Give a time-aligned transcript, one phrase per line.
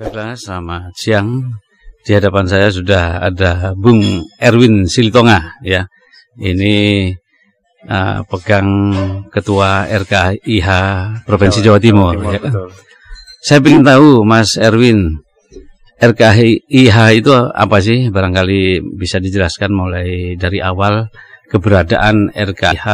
[0.00, 1.60] Baiklah, selamat siang.
[2.08, 4.00] Di hadapan saya sudah ada Bung
[4.40, 5.84] Erwin Silitonga ya.
[6.40, 7.12] Ini
[7.84, 8.96] uh, pegang
[9.28, 10.68] ketua RKIH
[11.28, 12.40] Provinsi Jawa, Jawa Timur, Timur ya.
[12.40, 12.68] Betul.
[13.44, 15.20] Saya ingin tahu Mas Erwin
[16.00, 18.08] RKIH itu apa sih?
[18.08, 21.12] Barangkali bisa dijelaskan mulai dari awal
[21.52, 22.86] keberadaan RKIH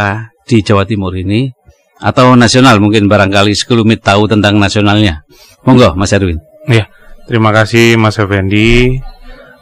[0.43, 1.55] di Jawa Timur ini
[2.03, 5.23] atau nasional mungkin barangkali sekelumit tahu tentang nasionalnya.
[5.63, 6.56] Monggo Mas Erwin.
[6.67, 6.91] Ya,
[7.31, 8.99] terima kasih Mas Effendi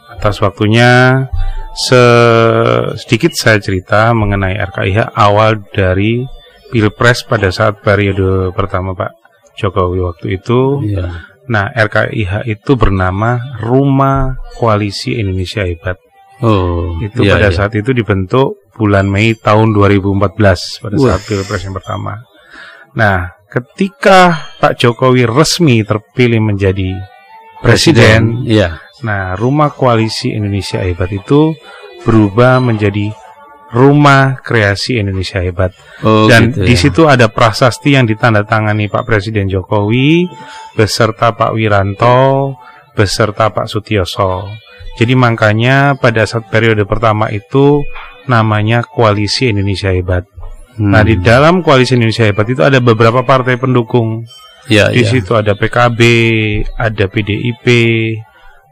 [0.09, 1.25] atas waktunya.
[2.95, 6.23] Sedikit saya cerita mengenai RKIH awal dari
[6.71, 9.11] Pilpres pada saat periode pertama Pak
[9.59, 10.81] Jokowi waktu itu.
[10.87, 11.29] Ya.
[11.45, 16.01] Nah, RKIH itu bernama Rumah Koalisi Indonesia Hebat.
[16.43, 17.55] Oh, itu iya, pada iya.
[17.55, 22.19] saat itu dibentuk bulan Mei tahun 2014 pada saat Pilpres yang pertama.
[22.97, 26.91] Nah, ketika Pak Jokowi resmi terpilih menjadi
[27.63, 28.83] presiden, presiden iya.
[29.07, 31.55] Nah, Rumah Koalisi Indonesia Hebat itu
[32.03, 33.11] berubah menjadi
[33.75, 35.75] Rumah Kreasi Indonesia Hebat.
[36.03, 36.79] Oh, Dan gitu, di ya.
[36.79, 40.31] situ ada prasasti yang ditandatangani Pak Presiden Jokowi
[40.79, 42.55] beserta Pak Wiranto
[42.95, 44.47] beserta Pak Sutioso.
[44.95, 47.83] Jadi makanya pada saat periode pertama itu
[48.31, 50.34] namanya Koalisi Indonesia Hebat.
[50.75, 50.91] Hmm.
[50.91, 54.27] Nah, di dalam Koalisi Indonesia Hebat itu ada beberapa partai pendukung.
[54.65, 55.09] Ya, di ya.
[55.13, 56.01] situ ada PKB,
[56.73, 57.65] ada PDIP,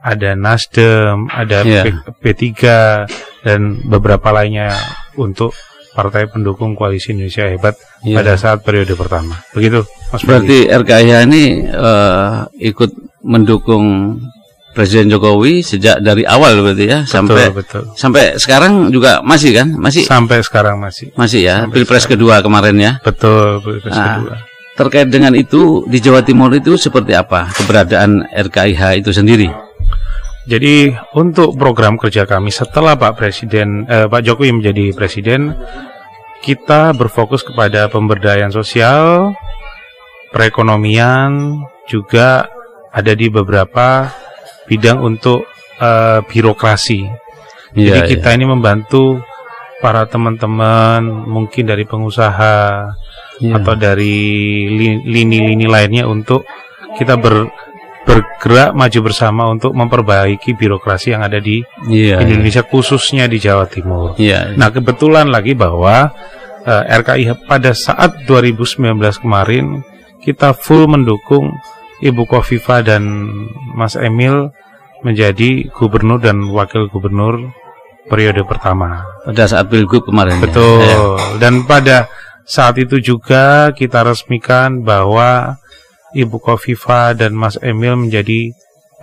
[0.03, 1.85] ada Nasdem, ada yeah.
[2.17, 4.73] P, 3 dan beberapa lainnya
[5.15, 5.53] untuk
[5.93, 8.17] partai pendukung koalisi Indonesia hebat yeah.
[8.19, 9.37] pada saat periode pertama.
[9.53, 12.91] Begitu, Mas Berarti RKIH ini uh, ikut
[13.23, 14.17] mendukung
[14.73, 17.83] Presiden Jokowi sejak dari awal berarti ya betul, sampai betul.
[17.93, 19.69] sampai sekarang juga masih kan?
[19.77, 21.13] Masih Sampai sekarang masih.
[21.13, 22.19] Masih ya, sampai Pilpres sekarang.
[22.19, 22.91] kedua kemarin ya.
[23.05, 24.35] Betul, Pilpres nah, kedua.
[24.73, 29.53] Terkait dengan itu di Jawa Timur itu seperti apa keberadaan RKIH itu sendiri?
[30.43, 35.55] Jadi untuk program kerja kami setelah Pak Presiden eh, Pak Jokowi menjadi presiden,
[36.43, 39.31] kita berfokus kepada pemberdayaan sosial,
[40.35, 42.51] perekonomian, juga
[42.91, 44.11] ada di beberapa
[44.67, 45.47] bidang untuk
[45.79, 47.01] eh, birokrasi.
[47.73, 48.35] Ya, Jadi kita ya.
[48.37, 49.21] ini membantu
[49.81, 52.55] para teman-teman mungkin dari pengusaha
[53.43, 53.53] ya.
[53.59, 54.15] atau dari
[55.03, 56.47] lini-lini lainnya untuk
[56.95, 57.49] kita ber
[58.03, 62.67] bergerak maju bersama untuk memperbaiki birokrasi yang ada di yeah, Indonesia yeah.
[62.67, 64.19] khususnya di Jawa Timur.
[64.19, 64.59] Yeah, yeah.
[64.59, 66.11] Nah, kebetulan lagi bahwa
[66.67, 69.87] uh, eh, RKI pada saat 2019 kemarin
[70.19, 71.51] kita full mendukung
[72.03, 73.07] Ibu Kofifa dan
[73.79, 74.51] Mas Emil
[75.07, 77.51] menjadi gubernur dan wakil gubernur
[78.11, 79.07] periode pertama.
[79.23, 80.39] Pada saat pilgub kemarin.
[80.39, 80.43] Ya?
[80.43, 80.79] Betul.
[80.83, 80.99] Ya.
[81.39, 82.11] Dan pada
[82.43, 85.59] saat itu juga kita resmikan bahwa
[86.11, 88.51] Ibu Kofifa dan Mas Emil menjadi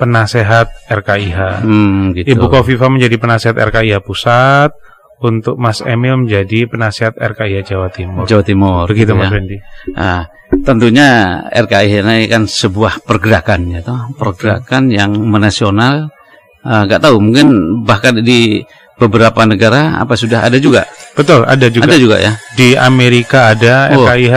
[0.00, 1.64] penasehat RKIH.
[1.64, 2.36] Hmm, gitu.
[2.36, 4.72] Ibu Kofifa menjadi penasehat RKIH pusat,
[5.20, 8.24] untuk Mas Emil menjadi penasehat RKIH Jawa Timur.
[8.24, 8.84] Jawa Timur.
[8.88, 9.18] Begitu ya.
[9.20, 9.58] Mas Randy.
[9.92, 10.24] Nah,
[10.64, 11.08] tentunya
[11.52, 16.08] RKIH ini kan sebuah pergerakan ya toh, pergerakan yang menasional.
[16.60, 17.46] Enggak uh, tahu, mungkin
[17.88, 18.60] bahkan di
[19.00, 20.84] beberapa negara apa sudah ada juga?
[21.16, 21.88] Betul, ada juga.
[21.88, 22.32] Ada juga ya.
[22.52, 24.36] Di Amerika ada oh, RKIH,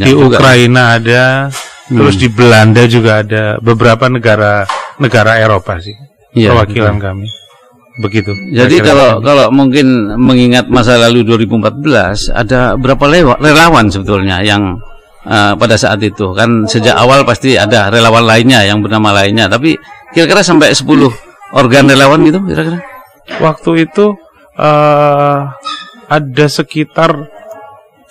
[0.00, 1.52] di Ukraina ada
[1.90, 2.06] Hmm.
[2.06, 4.62] Terus di Belanda juga ada beberapa negara
[5.02, 5.98] negara Eropa sih
[6.38, 7.06] ya, perwakilan betul.
[7.10, 7.26] kami.
[7.98, 8.30] Begitu.
[8.54, 13.04] Jadi kalau kalau mungkin mengingat masa lalu 2014 ada berapa
[13.42, 14.78] relawan sebetulnya yang
[15.26, 19.74] uh, pada saat itu kan sejak awal pasti ada relawan lainnya yang bernama lainnya tapi
[20.14, 20.86] kira-kira sampai 10
[21.50, 22.78] organ relawan gitu kira-kira.
[23.42, 24.14] Waktu itu
[24.54, 25.38] uh,
[26.10, 27.40] ada sekitar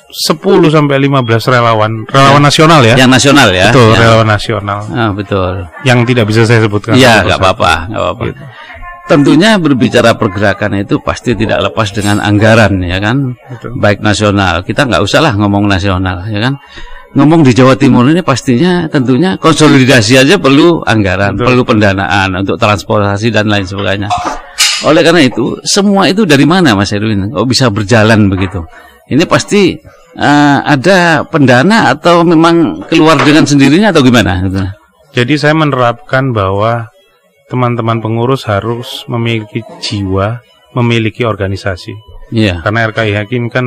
[0.09, 0.41] 10
[0.73, 2.97] sampai 15 relawan relawan nasional ya.
[2.97, 3.69] Yang nasional ya.
[3.69, 3.99] Betul, ya.
[4.01, 4.79] relawan nasional.
[4.89, 5.53] Ah, betul.
[5.85, 6.97] Yang tidak bisa saya sebutkan.
[6.97, 8.23] Iya, nggak apa-apa, nggak apa-apa.
[8.33, 8.41] Gitu.
[9.09, 13.73] Tentunya berbicara pergerakan itu pasti tidak lepas dengan anggaran ya kan, betul.
[13.81, 14.61] baik nasional.
[14.61, 16.61] Kita nggak usah lah ngomong nasional ya kan.
[17.17, 21.45] Ngomong di Jawa Timur ini pastinya tentunya konsolidasi aja perlu anggaran, betul.
[21.49, 24.13] perlu pendanaan untuk transportasi dan lain sebagainya.
[24.85, 27.33] Oleh karena itu, semua itu dari mana Mas Erwin?
[27.33, 28.61] Kok bisa berjalan begitu?
[29.09, 29.73] Ini pasti
[30.21, 34.45] uh, ada pendana atau memang keluar dengan sendirinya atau gimana?
[35.17, 36.93] Jadi saya menerapkan bahwa
[37.49, 40.39] teman-teman pengurus harus memiliki jiwa,
[40.77, 41.97] memiliki organisasi.
[42.29, 42.61] Iya.
[42.61, 43.65] Karena RKI Hakim kan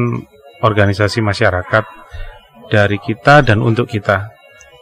[0.62, 1.84] organisasi masyarakat
[2.70, 4.30] dari kita dan untuk kita.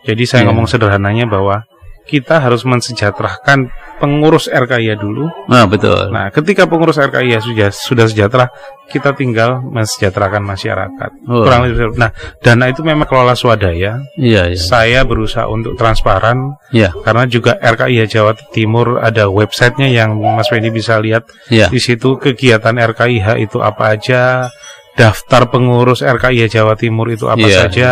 [0.04, 0.48] Jadi saya yeah.
[0.52, 1.64] ngomong sederhananya bahwa
[2.10, 3.70] kita harus mensejahterakan
[4.02, 5.30] pengurus RKIA dulu.
[5.46, 6.10] Nah, betul.
[6.10, 8.50] Nah, ketika pengurus RKIA sudah sudah sejahtera,
[8.90, 11.10] kita tinggal mensejahterakan masyarakat.
[11.30, 11.46] Oh.
[11.46, 11.94] Kurang lebih.
[11.94, 12.10] Nah,
[12.42, 14.02] dana itu memang kelola swadaya.
[14.18, 14.58] Iya, iya.
[14.58, 16.58] Saya berusaha untuk transparan.
[16.74, 16.90] Iya.
[17.06, 21.30] Karena juga RKIA Jawa Timur ada websitenya yang Mas Wendy bisa lihat.
[21.46, 21.70] Iya.
[21.70, 24.50] Di situ kegiatan RKIH itu apa aja,
[24.98, 27.66] daftar pengurus RKIA Jawa Timur itu apa yeah.
[27.66, 27.90] saja,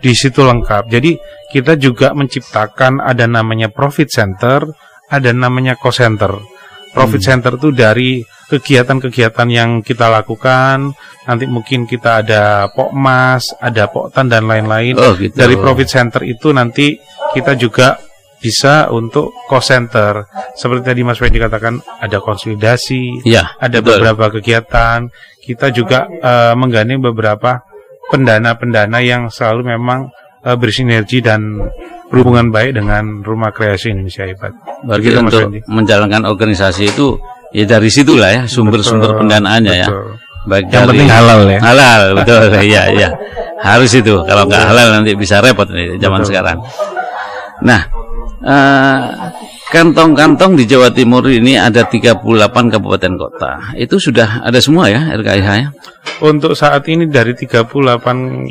[0.00, 0.88] di situ lengkap.
[0.88, 1.16] Jadi
[1.52, 4.68] kita juga menciptakan ada namanya profit center
[5.08, 6.36] ada namanya cost center.
[6.92, 7.28] Profit hmm.
[7.28, 8.10] center itu dari
[8.48, 10.92] kegiatan-kegiatan yang kita lakukan.
[11.28, 14.96] Nanti mungkin kita ada pokmas, ada poktan dan lain-lain.
[14.96, 15.36] Oh, gitu.
[15.36, 16.96] Dari profit center itu nanti
[17.36, 17.96] kita juga
[18.38, 20.26] bisa untuk cost center.
[20.54, 24.02] Seperti tadi Mas Wendy katakan ada konsolidasi, ya, ada betul.
[24.02, 25.10] beberapa kegiatan.
[25.42, 27.62] Kita juga uh, menggandeng beberapa
[28.08, 30.12] pendana-pendana yang selalu memang
[30.44, 31.56] uh, bersinergi dan
[32.08, 34.52] berhubungan baik dengan Rumah Kreasi Indonesia Hebat.
[34.84, 37.20] Berarti Begitu, untuk menjalankan organisasi itu
[37.52, 39.88] ya dari situlah ya sumber-sumber pendanaannya ya.
[40.48, 41.60] Baik yang dari, penting halal ya.
[41.60, 42.42] Halal, betul.
[42.72, 43.08] Iya, iya.
[43.60, 44.14] Harus itu.
[44.24, 46.28] Kalau nggak halal nanti bisa repot nih zaman betul.
[46.32, 46.56] sekarang.
[47.60, 47.80] Nah,
[48.42, 49.02] uh,
[49.68, 53.50] kantong-kantong di Jawa Timur ini ada 38 kabupaten kota.
[53.74, 55.68] Itu sudah ada semua ya RKIH ya?
[56.24, 57.70] Untuk saat ini dari 38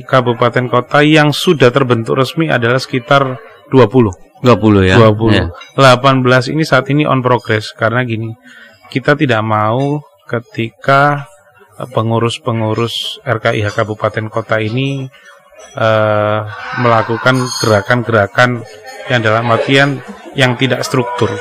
[0.08, 3.40] kabupaten kota yang sudah terbentuk resmi adalah sekitar
[3.72, 4.44] 20.
[4.46, 4.96] 20 ya.
[5.02, 5.34] 20.
[5.34, 5.46] Ya.
[5.76, 8.32] 18 ini saat ini on progress karena gini.
[8.88, 11.28] Kita tidak mau ketika
[11.78, 15.06] pengurus-pengurus RKIH kabupaten kota ini
[15.78, 16.40] uh,
[16.82, 18.64] melakukan gerakan-gerakan
[19.08, 20.02] yang dalam artian
[20.36, 21.32] yang tidak struktur.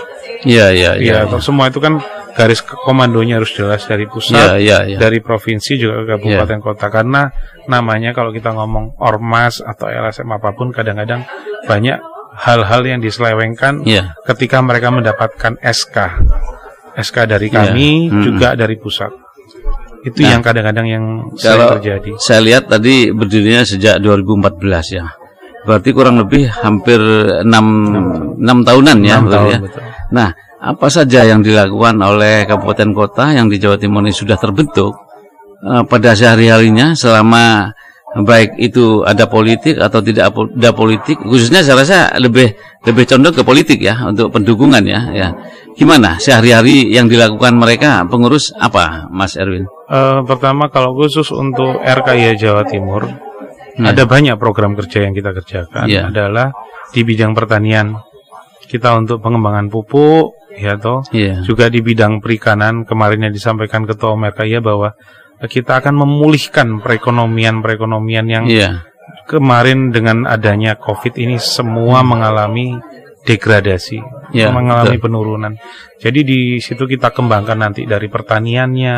[0.46, 1.26] Iya, iya, iya.
[1.26, 1.98] Ya, semua itu kan
[2.36, 4.98] garis komandonya harus jelas dari pusat, ya, ya, ya.
[5.00, 6.64] dari provinsi juga ke kabupaten ya.
[6.64, 7.22] kota karena
[7.64, 11.24] namanya kalau kita ngomong ormas atau LSM apa pun kadang-kadang
[11.64, 11.96] banyak
[12.36, 14.12] hal-hal yang diselewengkan ya.
[14.28, 15.96] ketika mereka mendapatkan SK.
[17.00, 17.56] SK dari iya.
[17.56, 18.20] kami ya.
[18.20, 19.25] juga dari pusat.
[20.06, 21.04] Itu nah, yang kadang-kadang yang
[21.42, 22.14] kalau terjadi.
[22.22, 25.10] Saya lihat tadi berdirinya sejak 2014 ya.
[25.66, 27.02] Berarti kurang lebih hampir
[27.42, 29.58] 6 6, 6 tahunan ya, 6 tahun, ya.
[29.66, 29.82] Betul.
[30.14, 30.28] Nah,
[30.62, 34.94] apa saja yang dilakukan oleh kabupaten kota yang di Jawa Timur ini sudah terbentuk
[35.66, 37.74] uh, pada sehari-harinya selama
[38.16, 42.56] baik itu ada politik atau tidak ada politik khususnya saya rasa lebih
[42.88, 45.28] lebih condong ke politik ya untuk pendukungan ya ya
[45.76, 49.69] gimana sehari-hari yang dilakukan mereka pengurus apa Mas Erwin?
[49.87, 53.06] Uh, pertama kalau khusus untuk RKI Jawa Timur
[53.76, 53.84] hmm.
[53.84, 56.08] ada banyak program kerja yang kita kerjakan yeah.
[56.08, 56.50] adalah
[56.90, 58.00] di bidang pertanian
[58.67, 61.44] kita untuk pengembangan pupuk ya toh yeah.
[61.44, 64.17] juga di bidang perikanan kemarin yang disampaikan ketua
[64.49, 64.96] ya bahwa
[65.44, 68.82] kita akan memulihkan perekonomian perekonomian yang yeah.
[69.28, 72.08] kemarin dengan adanya covid ini semua hmm.
[72.08, 72.69] mengalami
[73.26, 73.99] degradasi
[74.31, 75.11] yeah, mengalami betul.
[75.11, 75.52] penurunan
[75.99, 78.96] jadi di situ kita kembangkan nanti dari pertaniannya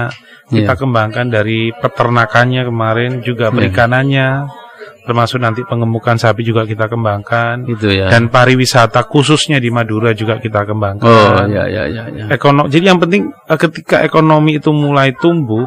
[0.52, 0.78] kita yeah.
[0.78, 3.54] kembangkan dari peternakannya kemarin juga iya.
[3.56, 4.66] perikanannya yeah
[5.08, 10.36] termasuk nanti pengemukan sapi juga kita kembangkan itu ya dan pariwisata khususnya di Madura juga
[10.36, 12.24] kita kembangkan oh ya ya ya, ya.
[12.28, 15.64] ekonomi jadi yang penting eh, ketika ekonomi itu mulai tumbuh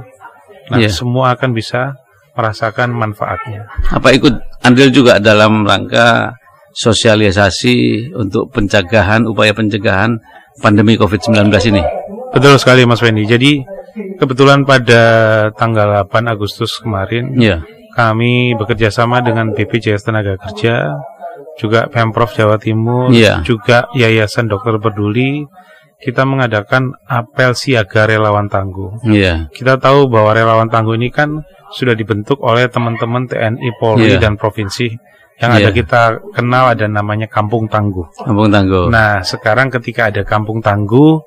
[0.69, 0.93] nah ya.
[0.93, 1.97] semua akan bisa
[2.37, 6.37] merasakan manfaatnya apa ikut andil juga dalam rangka
[6.73, 10.19] sosialisasi untuk pencegahan upaya pencegahan
[10.59, 11.83] pandemi COVID-19 ini
[12.31, 13.63] betul sekali Mas Wendy jadi
[14.17, 15.01] kebetulan pada
[15.55, 20.95] tanggal 8 Agustus kemarin ya kami bekerja sama dengan BPJS Tenaga Kerja,
[21.59, 23.43] juga Pemprov Jawa Timur, yeah.
[23.43, 25.43] juga Yayasan Dokter Peduli.
[26.01, 29.05] Kita mengadakan apel siaga relawan tangguh.
[29.05, 29.53] Yeah.
[29.53, 31.45] Kita tahu bahwa relawan tangguh ini kan
[31.77, 34.21] sudah dibentuk oleh teman-teman TNI, Polri, yeah.
[34.23, 34.97] dan provinsi.
[35.41, 35.61] Yang yeah.
[35.65, 36.01] ada kita
[36.37, 38.05] kenal ada namanya Kampung Tangguh.
[38.13, 38.93] Kampung Tangguh.
[38.93, 41.17] Nah, sekarang ketika ada Kampung Tangguh,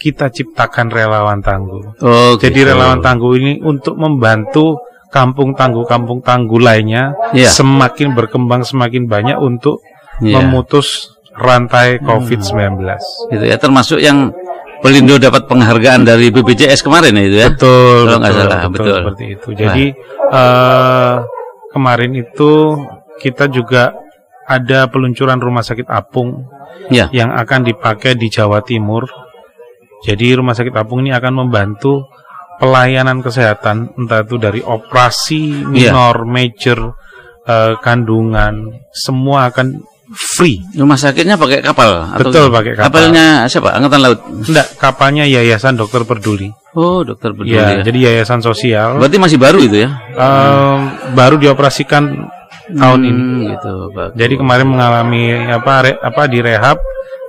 [0.00, 2.00] kita ciptakan relawan tangguh.
[2.00, 2.72] Oh, Jadi gitu.
[2.72, 4.80] relawan tangguh ini untuk membantu
[5.12, 7.52] kampung tangguh kampung tangguh lainnya yeah.
[7.52, 9.84] semakin berkembang semakin banyak untuk
[10.24, 10.40] yeah.
[10.40, 12.80] memutus rantai COVID-19.
[12.80, 13.34] Hmm.
[13.36, 14.32] Itu ya termasuk yang
[14.80, 17.48] Pelindo dapat penghargaan dari BPJS kemarin ya itu ya.
[17.52, 18.08] Betul.
[18.08, 18.96] Kalau salah, betul, betul.
[18.96, 19.48] Seperti itu.
[19.52, 19.84] Jadi
[20.32, 21.14] uh,
[21.76, 22.52] kemarin itu
[23.20, 23.92] kita juga
[24.48, 26.48] ada peluncuran rumah sakit apung
[26.88, 27.12] ya.
[27.12, 29.06] yang akan dipakai di Jawa Timur.
[30.00, 32.08] Jadi rumah sakit apung ini akan membantu
[32.56, 35.92] pelayanan kesehatan entah itu dari operasi iya.
[35.92, 36.28] minor, yeah.
[36.28, 36.78] major,
[37.44, 40.58] uh, kandungan, semua akan free.
[40.74, 42.18] Rumah sakitnya pakai kapal?
[42.18, 42.86] Betul pakai kapal.
[42.90, 43.70] Kapalnya siapa?
[43.76, 44.20] Angkatan Laut?
[44.26, 46.50] Enggak, kapalnya Yayasan Dokter Peduli.
[46.74, 47.54] Oh, Dokter Peduli.
[47.54, 47.82] Ya, ya.
[47.86, 48.98] jadi Yayasan Sosial.
[48.98, 49.90] Berarti masih baru itu ya?
[50.18, 51.14] Um, hmm.
[51.14, 52.26] Baru dioperasikan
[52.76, 53.28] tahun hmm, ini.
[53.54, 53.74] Gitu.
[53.94, 54.16] Bagus.
[54.16, 56.78] Jadi kemarin mengalami apa re, apa direhab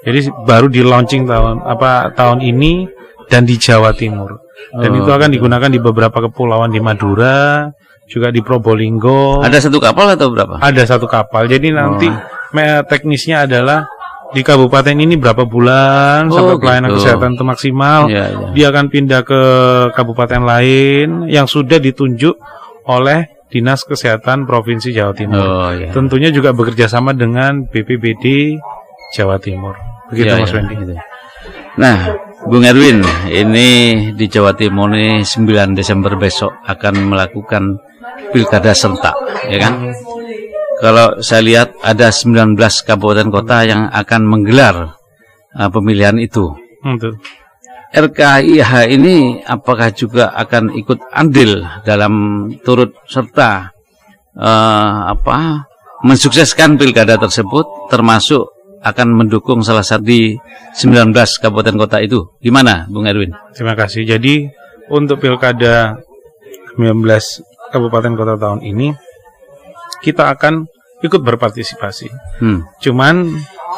[0.01, 2.89] Jadi baru di launching tahun apa tahun ini
[3.29, 4.41] dan di Jawa Timur.
[4.73, 7.69] Dan oh, itu akan digunakan di beberapa kepulauan di Madura,
[8.09, 9.45] juga di Probolinggo.
[9.45, 10.57] Ada satu kapal atau berapa?
[10.57, 11.45] Ada satu kapal.
[11.45, 12.81] Jadi nanti oh.
[12.89, 13.85] teknisnya adalah
[14.31, 16.97] di kabupaten ini berapa bulan oh, sampai pelayanan gitu.
[17.03, 18.01] kesehatan itu maksimal.
[18.07, 18.47] Ya, ya.
[18.55, 19.41] Dia akan pindah ke
[19.95, 22.35] kabupaten lain yang sudah ditunjuk
[22.87, 25.43] oleh Dinas Kesehatan Provinsi Jawa Timur.
[25.43, 25.91] Oh, ya.
[25.91, 28.55] Tentunya juga bekerja sama dengan BPBD
[29.11, 29.75] Jawa Timur.
[30.07, 30.75] Begitu ya, Mas ya, Wendy.
[30.79, 30.93] Gitu.
[31.75, 31.97] Nah,
[32.47, 33.67] Bung Erwin, ini
[34.15, 37.79] di Jawa Timur ini 9 Desember besok akan melakukan
[38.31, 39.13] pilkada serentak,
[39.47, 39.91] ya kan?
[40.81, 44.97] Kalau saya lihat ada 19 kabupaten kota yang akan menggelar
[45.53, 46.49] uh, pemilihan itu.
[46.81, 46.97] Hmm,
[47.91, 53.67] RKIH ini apakah juga akan ikut andil dalam turut serta
[54.39, 55.67] uh, apa
[56.07, 58.47] mensukseskan pilkada tersebut termasuk
[58.81, 60.33] akan mendukung salah satu di
[60.73, 62.33] 19 kabupaten kota itu.
[62.41, 63.35] Gimana Bung Erwin?
[63.53, 64.07] Terima kasih.
[64.07, 64.49] Jadi
[64.89, 66.01] untuk pilkada
[66.79, 67.05] 19
[67.75, 68.95] kabupaten kota tahun ini
[70.01, 70.65] kita akan
[71.05, 72.09] ikut berpartisipasi.
[72.41, 72.65] Hmm.
[72.81, 73.29] Cuman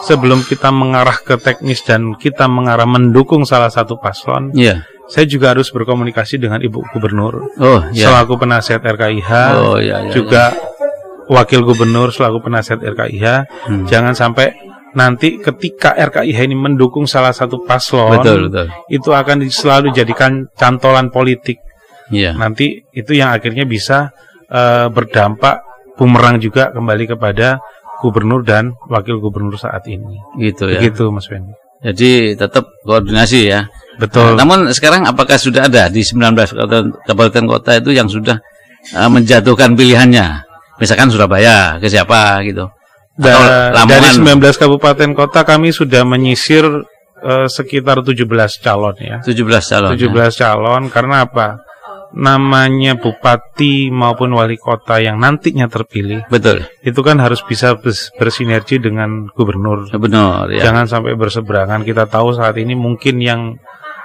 [0.01, 4.81] sebelum kita mengarah ke teknis dan kita mengarah mendukung salah satu paslon, yeah.
[5.05, 8.09] saya juga harus berkomunikasi dengan Ibu Gubernur oh, yeah.
[8.09, 9.31] selaku penasihat RKIH,
[9.61, 11.29] oh, yeah, yeah, juga yeah.
[11.29, 13.25] wakil Gubernur selaku penasihat RKIH.
[13.69, 13.85] Hmm.
[13.85, 14.57] Jangan sampai
[14.97, 18.67] nanti ketika RKIH ini mendukung salah satu paslon, betul, betul.
[18.89, 21.61] itu akan selalu dijadikan cantolan politik.
[22.09, 22.33] Yeah.
[22.37, 24.13] Nanti itu yang akhirnya bisa
[24.51, 25.65] uh, berdampak
[25.97, 27.61] bumerang juga kembali kepada
[28.03, 30.19] gubernur dan wakil gubernur saat ini.
[30.35, 30.83] Gitu ya.
[30.83, 31.47] Gitu Mas Ben.
[31.83, 33.67] Jadi tetap koordinasi ya.
[33.99, 34.35] Betul.
[34.35, 36.35] Nah, namun sekarang apakah sudah ada di 19
[37.07, 38.39] kabupaten kota itu yang sudah
[38.95, 40.47] uh, menjatuhkan pilihannya?
[40.79, 42.67] Misalkan Surabaya ke siapa gitu.
[43.13, 46.65] Da dari 19 kabupaten kota kami sudah menyisir
[47.21, 48.25] uh, sekitar 17
[48.63, 49.17] calon ya.
[49.21, 49.91] 17 calon.
[49.93, 50.27] 17 ya.
[50.33, 51.61] calon karena apa?
[52.13, 57.73] Namanya bupati maupun wali kota yang nantinya terpilih, betul, itu kan harus bisa
[58.17, 59.89] bersinergi dengan gubernur.
[59.89, 60.53] Benar.
[60.53, 60.69] Ya.
[60.69, 61.81] Jangan sampai berseberangan.
[61.81, 63.41] Kita tahu saat ini mungkin yang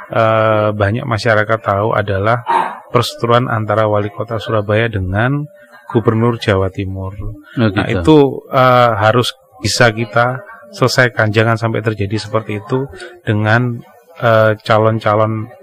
[0.09, 2.45] uh, banyak masyarakat tahu adalah
[2.89, 5.45] perseteruan antara wali kota Surabaya dengan
[5.93, 7.13] gubernur Jawa Timur.
[7.17, 7.77] Oh, gitu.
[7.77, 8.17] Nah itu
[8.49, 10.41] uh, harus bisa kita
[10.73, 11.33] selesaikan.
[11.33, 12.85] Jangan sampai terjadi seperti itu
[13.25, 13.81] dengan
[14.21, 15.58] eh, calon-calon uh,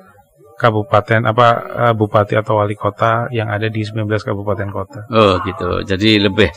[0.56, 5.00] kabupaten apa uh, bupati atau wali kota yang ada di 19 kabupaten kota.
[5.12, 5.84] Oh gitu.
[5.84, 6.50] Jadi lebih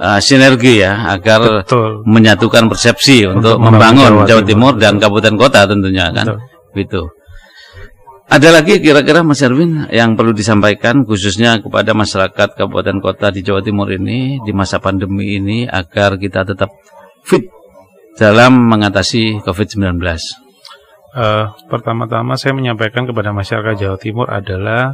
[0.00, 2.04] uh, sinergi ya agar Betul.
[2.04, 6.26] menyatukan persepsi untuk, untuk membangun Jawa, Jawa Timur, Timur dan kabupaten kota tentunya kan.
[6.36, 6.40] Betul.
[6.76, 7.02] Gitu.
[8.26, 13.62] Ada lagi kira-kira Mas Erwin yang perlu disampaikan khususnya kepada masyarakat kabupaten kota di Jawa
[13.62, 16.74] Timur ini di masa pandemi ini agar kita tetap
[17.22, 17.46] fit
[18.18, 20.02] dalam mengatasi COVID-19.
[21.16, 24.92] Uh, pertama-tama saya menyampaikan kepada masyarakat Jawa Timur adalah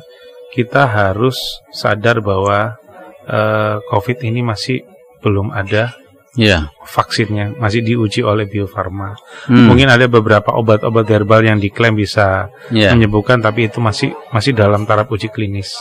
[0.54, 1.34] kita harus
[1.74, 2.78] sadar bahwa
[3.26, 4.86] uh, COVID ini masih
[5.18, 5.90] belum ada
[6.38, 6.70] yeah.
[6.86, 9.18] vaksinnya, masih diuji oleh Bio Farma.
[9.50, 9.66] Hmm.
[9.66, 12.94] Mungkin ada beberapa obat-obat herbal yang diklaim bisa yeah.
[12.94, 15.74] menyembuhkan, tapi itu masih masih dalam taraf uji klinis.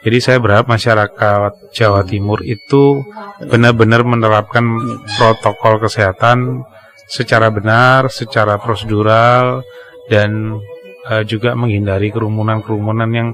[0.00, 3.04] Jadi saya berharap masyarakat Jawa Timur itu
[3.42, 4.64] benar-benar menerapkan
[5.20, 6.64] protokol kesehatan
[7.10, 9.66] secara benar, secara prosedural
[10.06, 10.62] dan
[11.10, 13.28] uh, juga menghindari kerumunan-kerumunan yang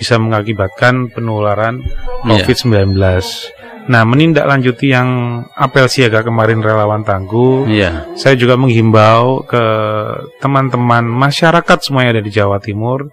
[0.00, 1.84] bisa mengakibatkan penularan
[2.24, 2.40] iya.
[2.40, 2.96] COVID-19.
[2.96, 3.20] Yeah.
[3.88, 8.04] Nah, menindaklanjuti yang apel siaga kemarin relawan tangguh, yeah.
[8.20, 9.64] saya juga menghimbau ke
[10.44, 13.08] teman-teman masyarakat semua yang ada di Jawa Timur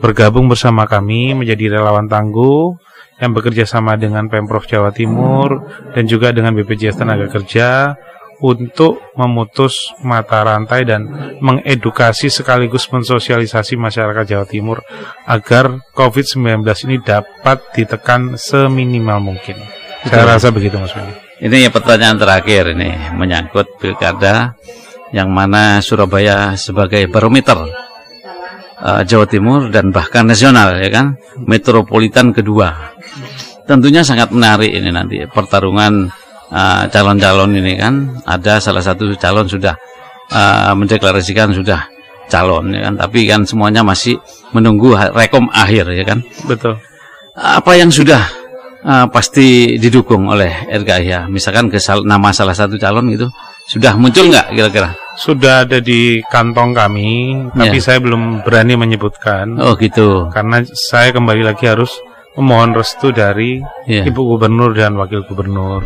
[0.00, 2.76] bergabung bersama kami menjadi relawan tangguh
[3.20, 7.92] yang bekerja sama dengan Pemprov Jawa Timur dan juga dengan BPJS Tenaga Kerja
[8.42, 11.06] untuk memutus mata rantai dan
[11.38, 14.82] mengedukasi sekaligus mensosialisasi masyarakat Jawa Timur
[15.30, 19.62] agar COVID-19 ini dapat ditekan seminimal mungkin.
[20.02, 20.10] Betul.
[20.10, 21.14] Saya rasa begitu Mas Wendy.
[21.42, 24.58] Ini pertanyaan terakhir ini menyangkut pilkada
[25.14, 27.62] yang mana Surabaya sebagai barometer
[28.82, 31.06] uh, Jawa Timur dan bahkan nasional ya kan
[31.46, 32.98] metropolitan kedua.
[33.62, 36.10] Tentunya sangat menarik ini nanti pertarungan
[36.92, 37.94] calon-calon uh, ini kan
[38.28, 39.72] ada salah satu calon sudah
[40.28, 41.88] uh, mendeklarasikan sudah
[42.28, 42.94] calon ya kan?
[43.00, 44.20] Tapi kan semuanya masih
[44.52, 46.20] menunggu rekom akhir ya kan?
[46.44, 46.76] Betul.
[47.32, 48.20] Apa yang sudah
[48.84, 53.24] uh, pasti didukung oleh RKI ya misalkan ke sal nama salah satu calon itu
[53.72, 54.92] sudah muncul nggak kira-kira?
[55.16, 57.84] Sudah ada di kantong kami tapi ya.
[57.84, 59.56] saya belum berani menyebutkan.
[59.56, 60.28] Oh gitu.
[60.28, 61.92] Karena saya kembali lagi harus
[62.36, 64.04] memohon restu dari ya.
[64.08, 65.84] ibu gubernur dan wakil gubernur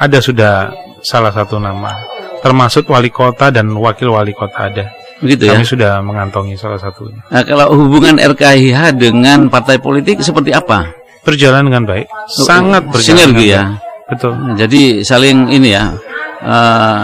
[0.00, 1.92] ada sudah salah satu nama.
[2.40, 4.88] termasuk wali kota dan wakil wali kota ada.
[5.20, 5.68] Begitu Kami ya.
[5.68, 7.20] sudah mengantongi salah satunya.
[7.28, 10.88] Nah, kalau hubungan RKIH dengan partai politik seperti apa?
[11.20, 13.28] Berjalan dengan baik, sangat berjalan.
[13.28, 13.76] Sinergi ya.
[14.08, 14.32] Betul.
[14.40, 15.92] Nah, Jadi saling ini ya.
[16.40, 17.02] eh,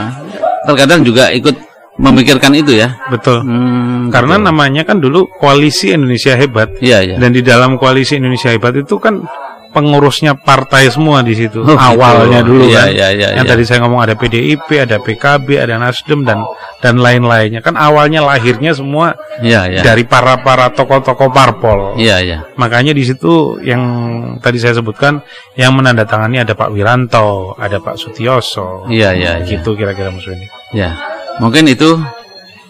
[0.65, 1.53] terkadang juga ikut
[2.01, 2.97] memikirkan itu ya.
[3.13, 3.45] Betul.
[3.45, 4.47] Hmm, Karena betul.
[4.49, 6.73] namanya kan dulu koalisi Indonesia hebat.
[6.81, 7.17] Iya, iya.
[7.21, 9.21] Dan di dalam koalisi Indonesia hebat itu kan
[9.77, 11.61] pengurusnya partai semua di situ.
[11.61, 11.77] Oh, gitu.
[11.77, 12.97] Awalnya dulu Iya, kan.
[12.97, 13.53] iya, iya, yang iya.
[13.53, 16.41] tadi saya ngomong ada PDIP, ada PKB, ada Nasdem dan
[16.81, 17.61] dan lain-lainnya.
[17.61, 19.13] Kan awalnya lahirnya semua
[19.45, 19.81] Iya, iya.
[19.85, 22.01] dari para para tokoh-tokoh parpol.
[22.01, 22.39] Iya, iya.
[22.57, 23.85] Makanya di situ yang
[24.41, 25.21] tadi saya sebutkan
[25.61, 28.89] yang menandatangani ada Pak Wiranto, ada Pak Sutioso.
[28.89, 29.45] Iya, iya, iya.
[29.45, 30.49] Gitu kira-kira Mas Wendy.
[30.73, 30.97] Ya,
[31.37, 32.01] mungkin itu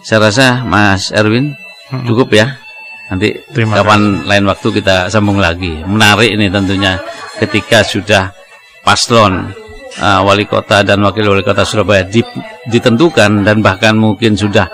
[0.03, 1.55] saya rasa Mas Erwin
[2.03, 2.59] cukup ya.
[3.07, 5.79] Nanti Terima kapan lain waktu kita sambung lagi.
[5.87, 6.99] Menarik ini tentunya
[7.39, 8.35] ketika sudah
[8.83, 9.51] paslon
[9.99, 12.25] uh, wali kota dan wakil wali kota Surabaya di-
[12.67, 14.67] ditentukan dan bahkan mungkin sudah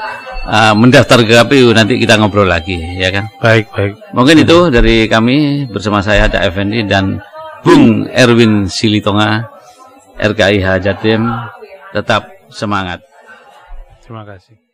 [0.50, 3.30] uh, mendaftar ke KPU nanti kita ngobrol lagi ya kan.
[3.38, 3.94] Baik, baik.
[4.18, 7.22] Mungkin itu dari kami bersama saya ada Effendi dan
[7.62, 9.46] Bung Erwin Silitonga
[10.18, 11.30] RKIH Jatim
[11.94, 13.02] tetap semangat.
[14.04, 14.73] Terima kasih.